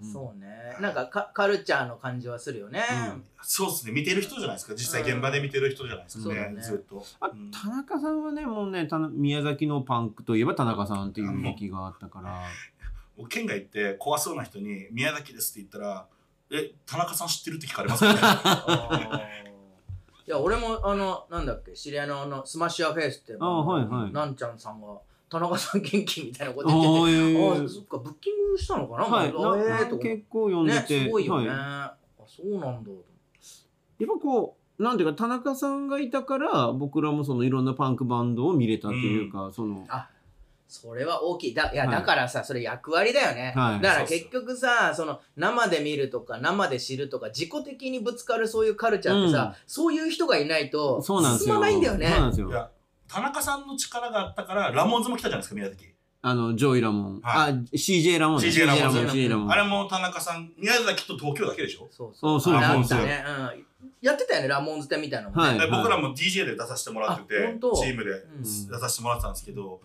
[0.04, 0.53] ーそうね。
[0.80, 2.84] なんかカカルチャーの感じはするよね。
[3.14, 3.92] うんそうっすね。
[3.92, 4.74] 見てる人じゃないですか。
[4.74, 6.62] 実際現場で見てる人じゃないですかそうだねね。
[6.62, 7.06] ずっと。
[7.20, 12.44] あうん田中さんはねもうね宮崎のパンクといえば田中さんっていう時期があったから。
[13.18, 16.08] 僕県外行って怖そうな人に宮崎ですって言ったら、
[16.50, 18.20] え、田中さん知ってるって聞かれますよね。
[20.26, 25.00] いや、俺も、あの、なんだっけ、知り合いのあの、スマッシュアフェイスって、ああはいはいなんちゃんさんが、
[25.34, 31.48] 田中さん元気みたいなことあ言ってて、あえああ、そっか、ブッキングしたのかなはい、ええとか結構読んでね、て、すごいよね。
[31.48, 31.58] はい。
[31.58, 31.96] あ、
[32.28, 32.92] そうなんだ。
[32.92, 39.86] やっぱこうなんていうか田中さんがいたから僕らもそのいろんなパンクバンドを見れたというか、その。
[39.90, 40.10] あ
[40.68, 41.54] それは大きい。
[41.54, 41.96] だいや、はい。
[41.96, 43.54] だからさ、それ役割だよね。
[43.56, 43.82] はい。
[43.82, 49.56] だから結局さ、その生で見るとか生で知るとか自己的にぶつかるそういうカルチャーってさ、うん。
[49.68, 51.54] そういう人がいないとそうなんですよ。
[51.54, 52.08] 進まないんだよね。
[52.08, 52.70] そうなんですよ
[53.08, 55.86] 田中さんの力があったから、ラモンズも来たじゃないですか、宮崎。
[56.26, 59.08] あのジョイ・ラモン、はあ CJ ラモン CJ ラモン。
[59.08, 61.90] CJ ラモンあれも田中さん、宮崎と東京だけでしょ？
[61.92, 62.38] そうそう。
[62.38, 63.24] あそうあそうったね。
[63.28, 63.66] うん。
[64.02, 65.50] やってたよね、ラモンズ店みたいなのもね。
[65.50, 68.42] はいで僕らも DJ で出させてもらっててチームでうん。
[68.42, 69.82] 出させてもらってたんですけど、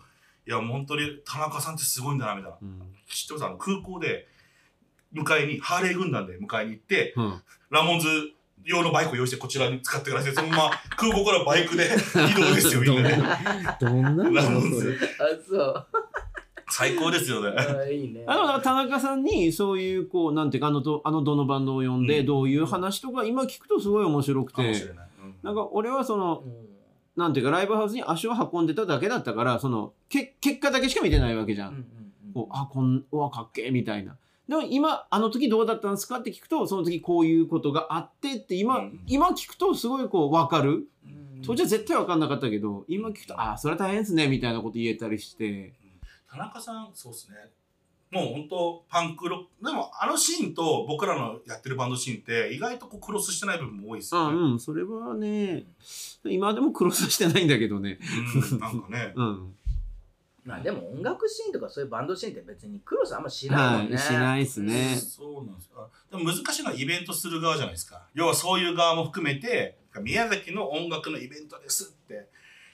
[0.47, 2.57] いや、もう本当に田中さんってすごいんだな、みたいな。
[2.61, 2.81] うん。
[3.09, 3.45] 知ってます？
[3.45, 4.27] あの空港で、
[5.13, 7.41] 迎えに、ハーレー軍団で迎えに行って、うん。
[7.69, 8.07] ラモンズ
[8.63, 10.33] 用のバイクを用意してこちらに使ってください。
[10.33, 13.15] そのまま空港からバイクで移動ですよ、みんなで。
[13.79, 14.99] どんなんだラモンろうそれズ。
[15.19, 15.87] あ、そう。
[16.71, 17.49] 最高ですよね。
[17.57, 18.23] あいいね。
[18.27, 25.07] あの田中さんにそういうこうなんていうかあのとあのどのバンドを呼んでうんどういう話とか今聞くとすごい面白くてかもしれなん
[25.41, 26.69] なんか俺はそのうん
[27.15, 34.15] なんていうかライブハウスに足を運んでただけだったからそのけ結果だけしか見てないわけじゃんうんうんこうあこんうわかっけえみたいな。
[34.49, 40.87] でも今あの時どうだったんですかって聞くとその時こういうことがあってって今、うん今聞くとすごいこう分かる？
[41.05, 45.73] うん当時は絶対分かんなかったけど今聞くとあそれは大変ですねみたいなこと言えたりして
[46.29, 47.37] 田中さん、そうですね。
[48.11, 49.65] もう本当パンクロック。
[49.65, 54.37] でも、あのシーンと僕らのやってるバンドシーンって、意外とこうクロスしてない部分も多いですあよね。
[54.37, 55.65] うんそれはね
[56.25, 57.99] 今でもクロスはしてないんだけどね
[58.51, 59.13] うん、なんかね。
[59.15, 59.55] うん
[60.49, 63.95] まあでも音楽シーンとかそういうバンドシーンって別にクロスあんましないもんね。
[63.95, 64.95] はい、しないですね。
[64.95, 65.71] そうなんですよ。
[65.77, 68.01] あでも難しいのはイベントする側じゃないですか。
[68.15, 72.29] 要はそういう側も含めて、宮崎の音楽のイベントですって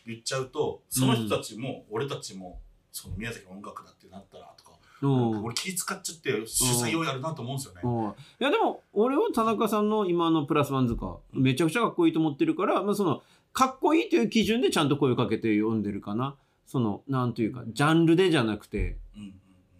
[0.06, 2.62] 言っちゃうと、その人たちも、俺たちも、
[2.94, 7.82] その宮崎の音楽だってなったらとか、うん俺気使っちゃって主催用やるなと思うんですよね。
[7.84, 18.98] うんいやでも俺は田中さんの今のプラスワンズカめちゃくちゃかっこいいと思ってるから、まあ、そのかっこいいという基準でちゃんと声をかけて読んでるかなそのなんというかジャンルでじゃなくて。
[19.16, 19.32] うんうん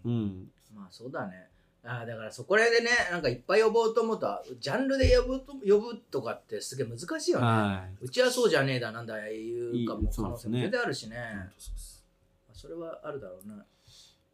[0.04, 0.24] ううん。
[0.26, 1.48] んまあそうだね。
[1.84, 4.26] ああだからそこでね、なんかいっぱい呼ぼうと思うと、
[4.58, 7.46] ジャンルで呼ぶと呼ぶとかってすげえ難しいよね。
[7.46, 11.16] はうちはそうじゃねえだなんだいうかもいい可能性も全然あるしね。
[12.52, 13.64] それはあるだろうな。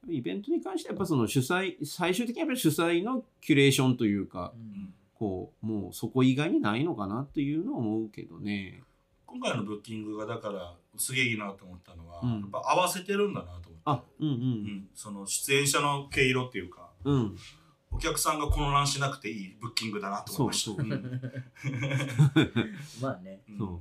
[0.08, 8.82] いイベントに関してはやっぱその主催最終的にやっぱり主催のキュレーションというかうんこうもうそこ以外にないのかなっていうのを思うけどね
[9.32, 13.70] 今回のブッキングがだからすげえいいなと思ったのは、うんやっぱ合わせてるんだなと思って。
[13.84, 17.36] あうんううんん、その出演者の毛色っていうか、うん
[17.90, 20.82] お客さんが混乱しなくていいブッキングだなと思いました。
[20.82, 21.20] そうそうん
[23.02, 23.42] まあね。
[23.48, 23.80] う んそう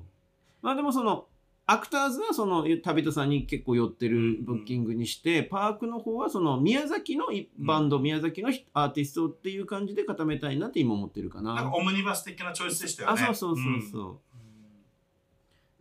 [0.62, 1.28] まあでもその
[1.66, 11.54] アクターズはその旅人さんに結構寄ってるブッキングにして、パークの方はその宮崎のいバンド、宮崎のアーティストっていう感じで固めたいなって今思ってるかな。
[11.54, 13.24] なんかオムニバス的なチョイスでしたよね。
[13.24, 14.31] あそうそうそううんそう。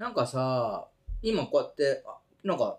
[0.00, 0.88] なんかさ、
[1.20, 2.78] 今こうやって、あなんか、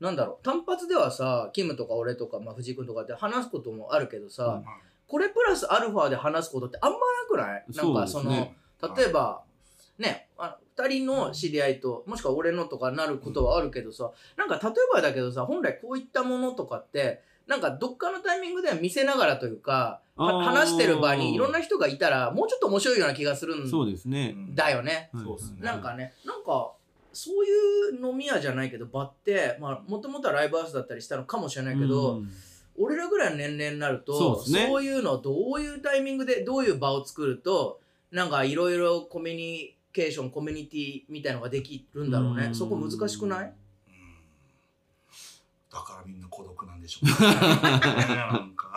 [0.00, 4.64] なんだろう、単発ではさ、キムとか俺とか、まあ、藤井君とかって話すこともあるけどさ、うん。
[5.06, 7.64] これプラスアルファで話すことってあんまなくない？
[7.76, 8.30] なんかその、
[8.96, 9.42] 例えば、
[9.98, 24.34] ね、あ2人の知り合いと、もしくは俺のとかなることはあるけどさ、なんか例えばだけどさ、本来こういったものとかって、なんかどっかのタイミングでは見せながらというか、話してる場にいろんな人がいたら、もうちょっと面白いような気がするんそうですね。
[24.54, 25.10] だよね。
[25.12, 25.24] はい。
[25.24, 25.58] そうですね。
[25.60, 26.72] なんかね、なんか、
[27.12, 32.30] そういう飲み屋じゃないけど、場って、まあ、もともとはライブハウスだったりしたのかもしれないけど、うん。
[32.78, 34.64] 俺らぐらいの年齢になるとそうね。
[34.82, 42.54] いうのをどういうタイミングでどういう場を作るとなんかいろいろコミュニケーションコミュニティみたいのができるんだろうね、うん。
[42.54, 43.44] そこ難しくない？
[43.44, 43.52] うん
[45.72, 47.12] だからみんな孤独なんでしょうね。
[47.34, 48.72] なんか。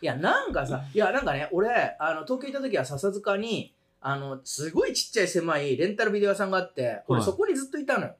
[0.00, 1.68] いやなんかさいやなんかね俺
[2.00, 7.24] あの東京行った時は笹塚にあのすごいちっちゃい狭いレンタルビデオ屋さんがあって俺はい。
[7.24, 8.14] そこにずっといたのよ、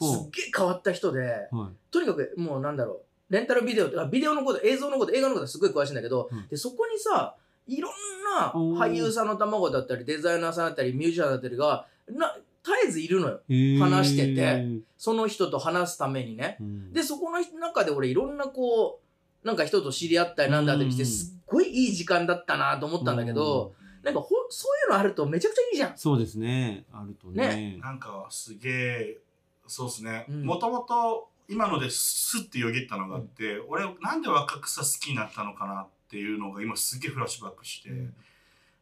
[0.00, 1.20] すっげえ変わった人で
[1.52, 1.92] はい。
[1.92, 6.48] とにかくもうなんだろうレンタルビデオとかビデオのこと映像のこと映画のことすごい詳しいんだけど、うん。
[6.48, 7.36] でそこにさ
[7.68, 7.92] いろん
[8.36, 8.52] な
[8.84, 13.40] 俳優さんの卵だったりデザイナーさんだったりミュージシャンだったりがな絶えずいるのよ。
[13.78, 14.66] 話してて。
[14.96, 16.56] その人と話すためにね。
[16.60, 16.92] うん。
[16.92, 19.00] でそこの中で俺いろんなこ
[19.44, 25.96] うなんか人と知り合ったりなんだったりしてうんすっごいいい時間だったなと思ったんだけどなんかほそういうのあるとめちゃくちゃいいじゃん。
[25.96, 26.84] そうですね。
[26.92, 27.78] あるとね。
[27.80, 29.18] なんかすげえ、
[29.66, 30.26] そうですね。
[30.28, 30.44] うん。
[30.44, 38.14] もともと今のですってよぎったのがあって、俺なんで若草好きになったのかなっていうのが今すげえフラッシュバックして、うん。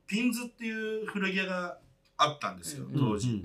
[0.07, 1.79] ピンズっていう古着屋が
[2.23, 3.43] あったんですよ、うん当時。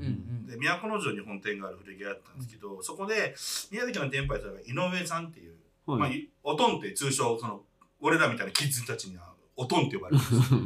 [0.47, 3.33] で都城に本店がある古着屋だったんですけど、そこで
[3.71, 5.99] 宮崎の店舗やったのが井上さんっていう、はい。
[5.99, 7.61] まあ、いおとんって通称その
[8.01, 10.21] 俺らみたいなキッズたちにはおとんって呼ばれる。
[10.21, 10.59] んですよ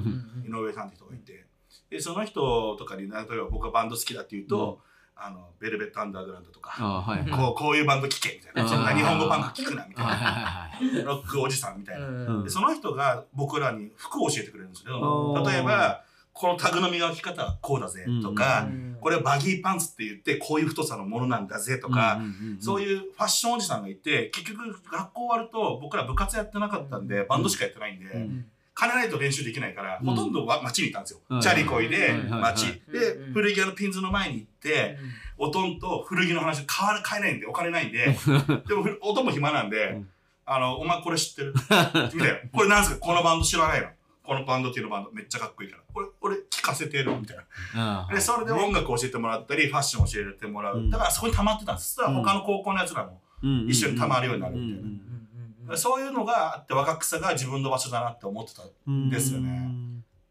[0.62, 1.46] 井上さんって人がいて。
[1.92, 4.82] でその人とかに例えば僕がバンド好きだって言うと、
[5.16, 7.32] あのベルベットアンダーグラウンドとか、あはいはい。
[7.32, 8.70] こうこういうバンド聴けみたいな。
[8.70, 11.04] そんな日本語バンド聴くなみたいはいな。
[11.04, 12.44] ロックおじさんみたいな、うん。
[12.44, 15.52] でその人が僕らに服を教えてくれるんですけどあー。
[15.52, 16.04] 例えば
[16.40, 18.98] このタグの磨き方はこうだぜとか、うん。
[19.02, 22.22] これはバギーパンツって言ってこういう太さのものなんだぜとか、
[22.62, 27.28] そうういうファッションおじさんがいて結局学校終わると僕ら部活やってなかったんで、うん。
[27.28, 28.46] バンドしかやってないんで、うん。
[28.74, 30.06] 金ないと練習できないから、うん。
[30.08, 31.42] ほとんどは街にいたんですよ、はい。
[31.42, 32.10] チャリこいではい。
[32.12, 32.20] はい。
[32.20, 32.42] はい。
[32.42, 34.98] 街、で、うん古着屋のピンズの前に行って、
[35.38, 38.06] おとんと古着の話買わ買えないんでお金ないんで
[38.66, 40.10] でもふおとんも暇なんで、うん。
[40.46, 43.00] あの「お前これ知ってる?」みたいな「これなんすか？
[43.00, 43.88] このバンド知らないの?」
[44.30, 45.84] このバンドっていうのバンドめっちゃかっこいいから。
[45.92, 47.38] これ、俺聞かせてるみたい
[47.76, 48.08] な。
[48.08, 50.78] あで、それで音楽教えてもらったり、ファッション教えてもらう。
[50.78, 51.96] うんだからそこに溜まってたんです。
[51.96, 53.20] そしたら他の高校のやつらも、
[53.68, 58.64] 一緒に溜まるようになるみたいなうんうんうんそういうのがあって若草が自分の場所だなって思ってた。
[58.88, 59.70] うんですよね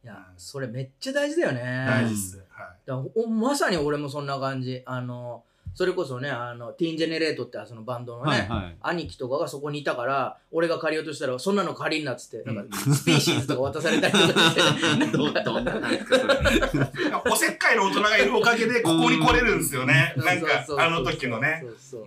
[0.04, 2.44] いやそれめっちゃ大事だよね大事です。
[2.50, 3.28] はい。
[3.28, 5.42] まさに俺もそんな感じあの
[5.78, 8.76] それこそねあのティーンジェネレートってそのバンドのね、はいはい。
[8.80, 15.06] 兄貴とかがそこにいたから俺が借りようとしたらそんなの借りんなっつってなんかスピーシーズとか渡されたりとかして。
[15.16, 16.34] どどんななんですかそれ。
[17.30, 20.14] おせっかいの大人がいるおかげでここに来れるんですよね。
[20.16, 21.62] なんかあの時のね。
[21.78, 21.98] そ。
[21.98, 22.06] う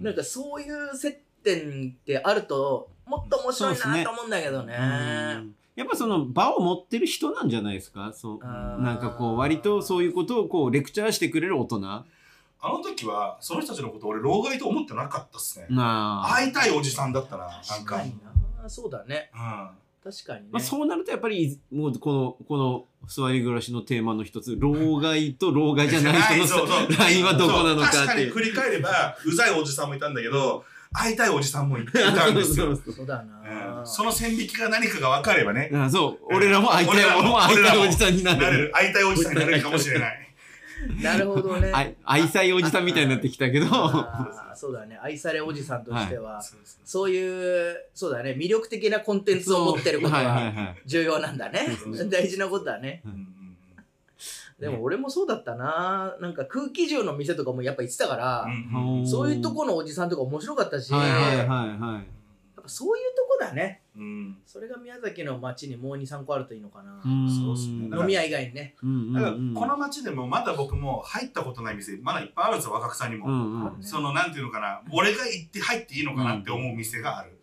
[0.00, 4.76] なんかそういう接点ってあるともっと面白いなと思うんだけどね。
[4.78, 5.54] うん。
[5.74, 8.12] やっぱその場を持ってる人なんじゃないですか？
[8.14, 12.04] そうなんかこう割とそういうことをこうレクチャーしてくれる大人
[12.60, 18.12] あの時はその人たちのこと俺老害と思ってなかったっすね、まあ、会いたいおじさんだったななんか確かに
[18.62, 18.68] な。
[18.68, 19.30] そうだね。
[19.34, 19.68] うん。
[20.04, 26.88] 確かにね、まあ、そうなるとやっぱりもうこのこの座り暮らしのテーマの一つ老害と老害じゃない人 そうそう。
[26.90, 27.98] のラインはどこなのかって。
[27.98, 28.06] いう。
[28.06, 33.86] かに振り返ればうざいおじさんもいたんだけど会いたいおじさんもいたんですよ、 そうだな、うん。
[33.86, 35.70] その線引きが何かが分かればね。
[35.74, 37.20] あそう、俺らも会いたい、俺らも。
[37.20, 38.62] 俺も会いたいおじさんにななれる。
[38.68, 38.70] る。
[38.72, 40.27] 会いたいおじさんになれるかもしれない
[41.02, 41.72] なるほどね。
[42.04, 43.66] 愛妻おじさんみたいになってきたけど、
[44.54, 44.98] そうだね。
[45.02, 48.34] 愛されおじさんとしては、そうそういうそうだね。
[48.38, 50.82] 魅力的なコンテンツを持ってることはいはいははい。
[50.86, 51.66] 重要なんだね。
[52.10, 53.02] 大事なことだね。
[54.58, 56.16] でも俺もそうだったな。
[56.20, 58.46] なんか空気銃の店とかもやっぱ行ってたから、
[59.06, 62.17] そういうとこのおじさんとか面白かったし、はいはいはいはい。
[62.68, 63.82] ぱそういうとこだね。
[63.96, 64.38] うん。
[64.46, 67.28] それが宮崎の街にもう23個あるといいのかな、うん。
[67.28, 67.88] そうっすね。
[67.96, 68.76] 飲み屋以外にね。
[68.82, 73.82] うんうんだからうんこの街でもまだ僕も入ったことない店まだいっぱいあるんですよ若草にも、うんうん。
[73.82, 74.82] そのなんていうのかな。
[74.92, 77.40] 俺が行って入っていいのかなって思う店がある、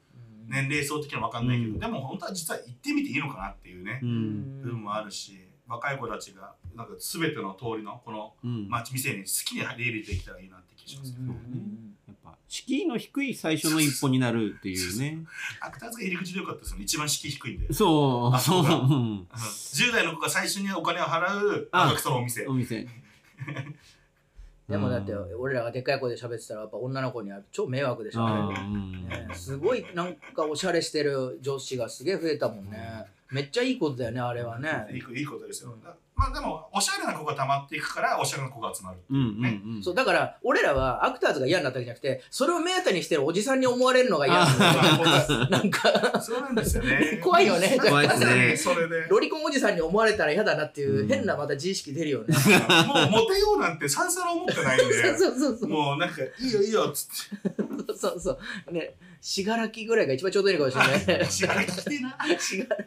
[0.47, 0.49] うん。
[0.49, 1.79] 年齢層的には分かんないけど、うん。
[1.79, 3.99] でも本当は実は行ってみていいのかなっていうね。
[4.03, 4.61] う、うん。
[4.61, 8.69] 部分もあるし若い子たちがなんか全ての通りのこのうん。
[8.69, 11.95] 街店に好きに入れてきたらいいなって気がしますね、うん。
[12.04, 15.19] やっぱ敷居の低い最初の一歩になるっていうね。
[15.61, 16.83] アクターズが入り口でよかったですよね。
[16.83, 18.61] 一番敷居低いんで、そう、そう、あそう。
[18.61, 19.27] ん。
[19.31, 22.87] 10代の子が最初にお金を払うあ赤草のお店お店。
[24.67, 33.05] でもだってうん俺らがでかい声で喋ってたらやっぱ女の子には超迷惑でしょ、あねすごいなんかおしゃれしてる女子がすげえ増えたもんね。
[33.31, 34.87] めっちゃいいことだよねあれはね。
[34.91, 35.75] いいいいことですよ、
[36.15, 39.83] まあでもおしゃれな子が溜まっていくからおしゃれな子が集まるうんうんうん。
[39.83, 44.65] そうだから俺らはアクターズが嫌になったわけじゃなくてそれを目当てにしてるおじさんに思われるのが嫌なんだ
[45.27, 46.21] よなんか。
[46.21, 47.19] そうなんですよね。
[47.21, 47.77] 怖いよね。
[47.81, 48.57] 怖いですね。
[48.57, 49.07] それで。
[49.09, 51.07] ロリコンおじさんに思われたら嫌だなっていううん。
[51.07, 52.35] 変なまた自意識出るよね、
[52.87, 55.69] もうモテようなんてさんさら思ってないんで そうそうそう。
[55.69, 57.95] もうなんかいいよいいよっつって。
[57.97, 61.27] そうそうね信楽ぐらいが一番ちょうどいいのかもしれない。
[61.27, 62.17] 知らない来てな。
[62.39, 62.85] 信楽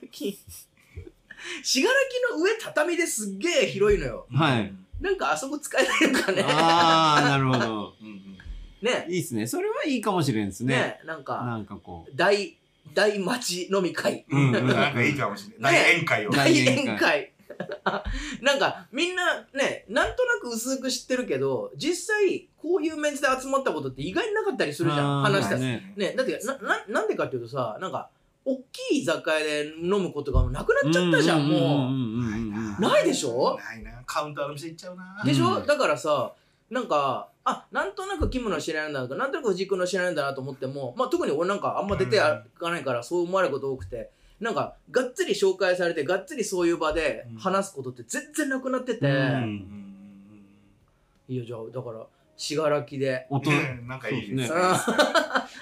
[1.62, 1.94] 信楽
[2.32, 4.26] の上畳ですっげえ広いのよ。
[4.32, 4.72] はい。
[5.00, 6.44] なんかあそこ使えないのかね。
[6.46, 7.94] ああ、なるほど。
[8.00, 8.38] うんうん
[8.82, 9.06] ね。
[9.08, 9.46] いいっすね。
[9.46, 10.74] それはいいかもしれんですね。
[10.74, 12.12] ねなんかなんかこう。
[12.14, 12.56] 大
[12.94, 14.24] 大町飲み会。
[14.30, 14.66] うんうん。
[14.66, 15.80] なんかいいかもしれないね。
[15.80, 16.30] 大宴会を。
[16.30, 17.32] 大大宴会。
[18.40, 25.22] なんかみんなねなんとなく薄く知ってるけど実際こういうメンツで集まったことって意外になかったりするじゃん。
[25.22, 25.60] 話したら。
[25.60, 25.92] ね。
[25.96, 28.10] ねだってなななんでかっていうとさなんか
[28.50, 32.80] 大きい居酒屋で飲むことがなくなっちゃったじゃんもう。
[32.80, 33.58] ないでしょ？
[33.58, 34.02] ないな。
[34.06, 35.22] カウンターの店行っちゃうな。
[35.24, 35.66] でしょ、うん。
[35.66, 36.32] だからさ
[36.70, 49.10] なんかあなんとなくキムの知り合いなんだとかなんとなく藤井君の知り合いなんだなと思っても、まあ、特に俺なんかあんま出ていかないからそう思われること多くてなんかがっつり紹介されてがっつりそういう場で話すことって全然なくなってて、う
[51.28, 53.26] いいよじゃあだから信楽で。
[53.30, 54.38] 大人うんねなんかいいですね。
[54.46, 54.52] で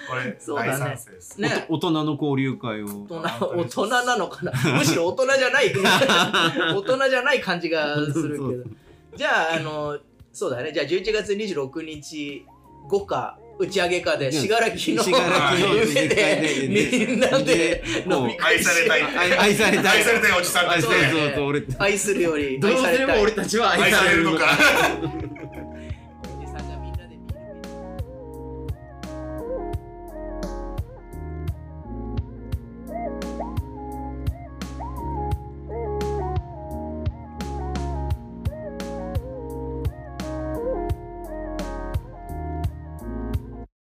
[0.09, 0.97] これそうだね。
[1.37, 1.65] ね。
[1.69, 2.85] 大人の交流会を。
[3.09, 3.21] 大人
[3.57, 4.51] 大人なのかな？
[4.77, 5.73] むしろ大人じゃない。
[5.75, 8.63] 大人じゃない感じがするけど。
[9.15, 9.97] じゃああの
[10.31, 10.71] そうだね。
[10.71, 12.45] じゃあ11月26日
[12.89, 19.97] 5か打ち上げかで信楽の信楽の夢でみんなで飲み会愛されたい愛愛されたい。
[19.97, 20.87] 愛されたいおじさんたち
[21.79, 24.37] 愛するよりどうすれば愛されたい俺たちは愛愛されるの。
[24.37, 24.45] か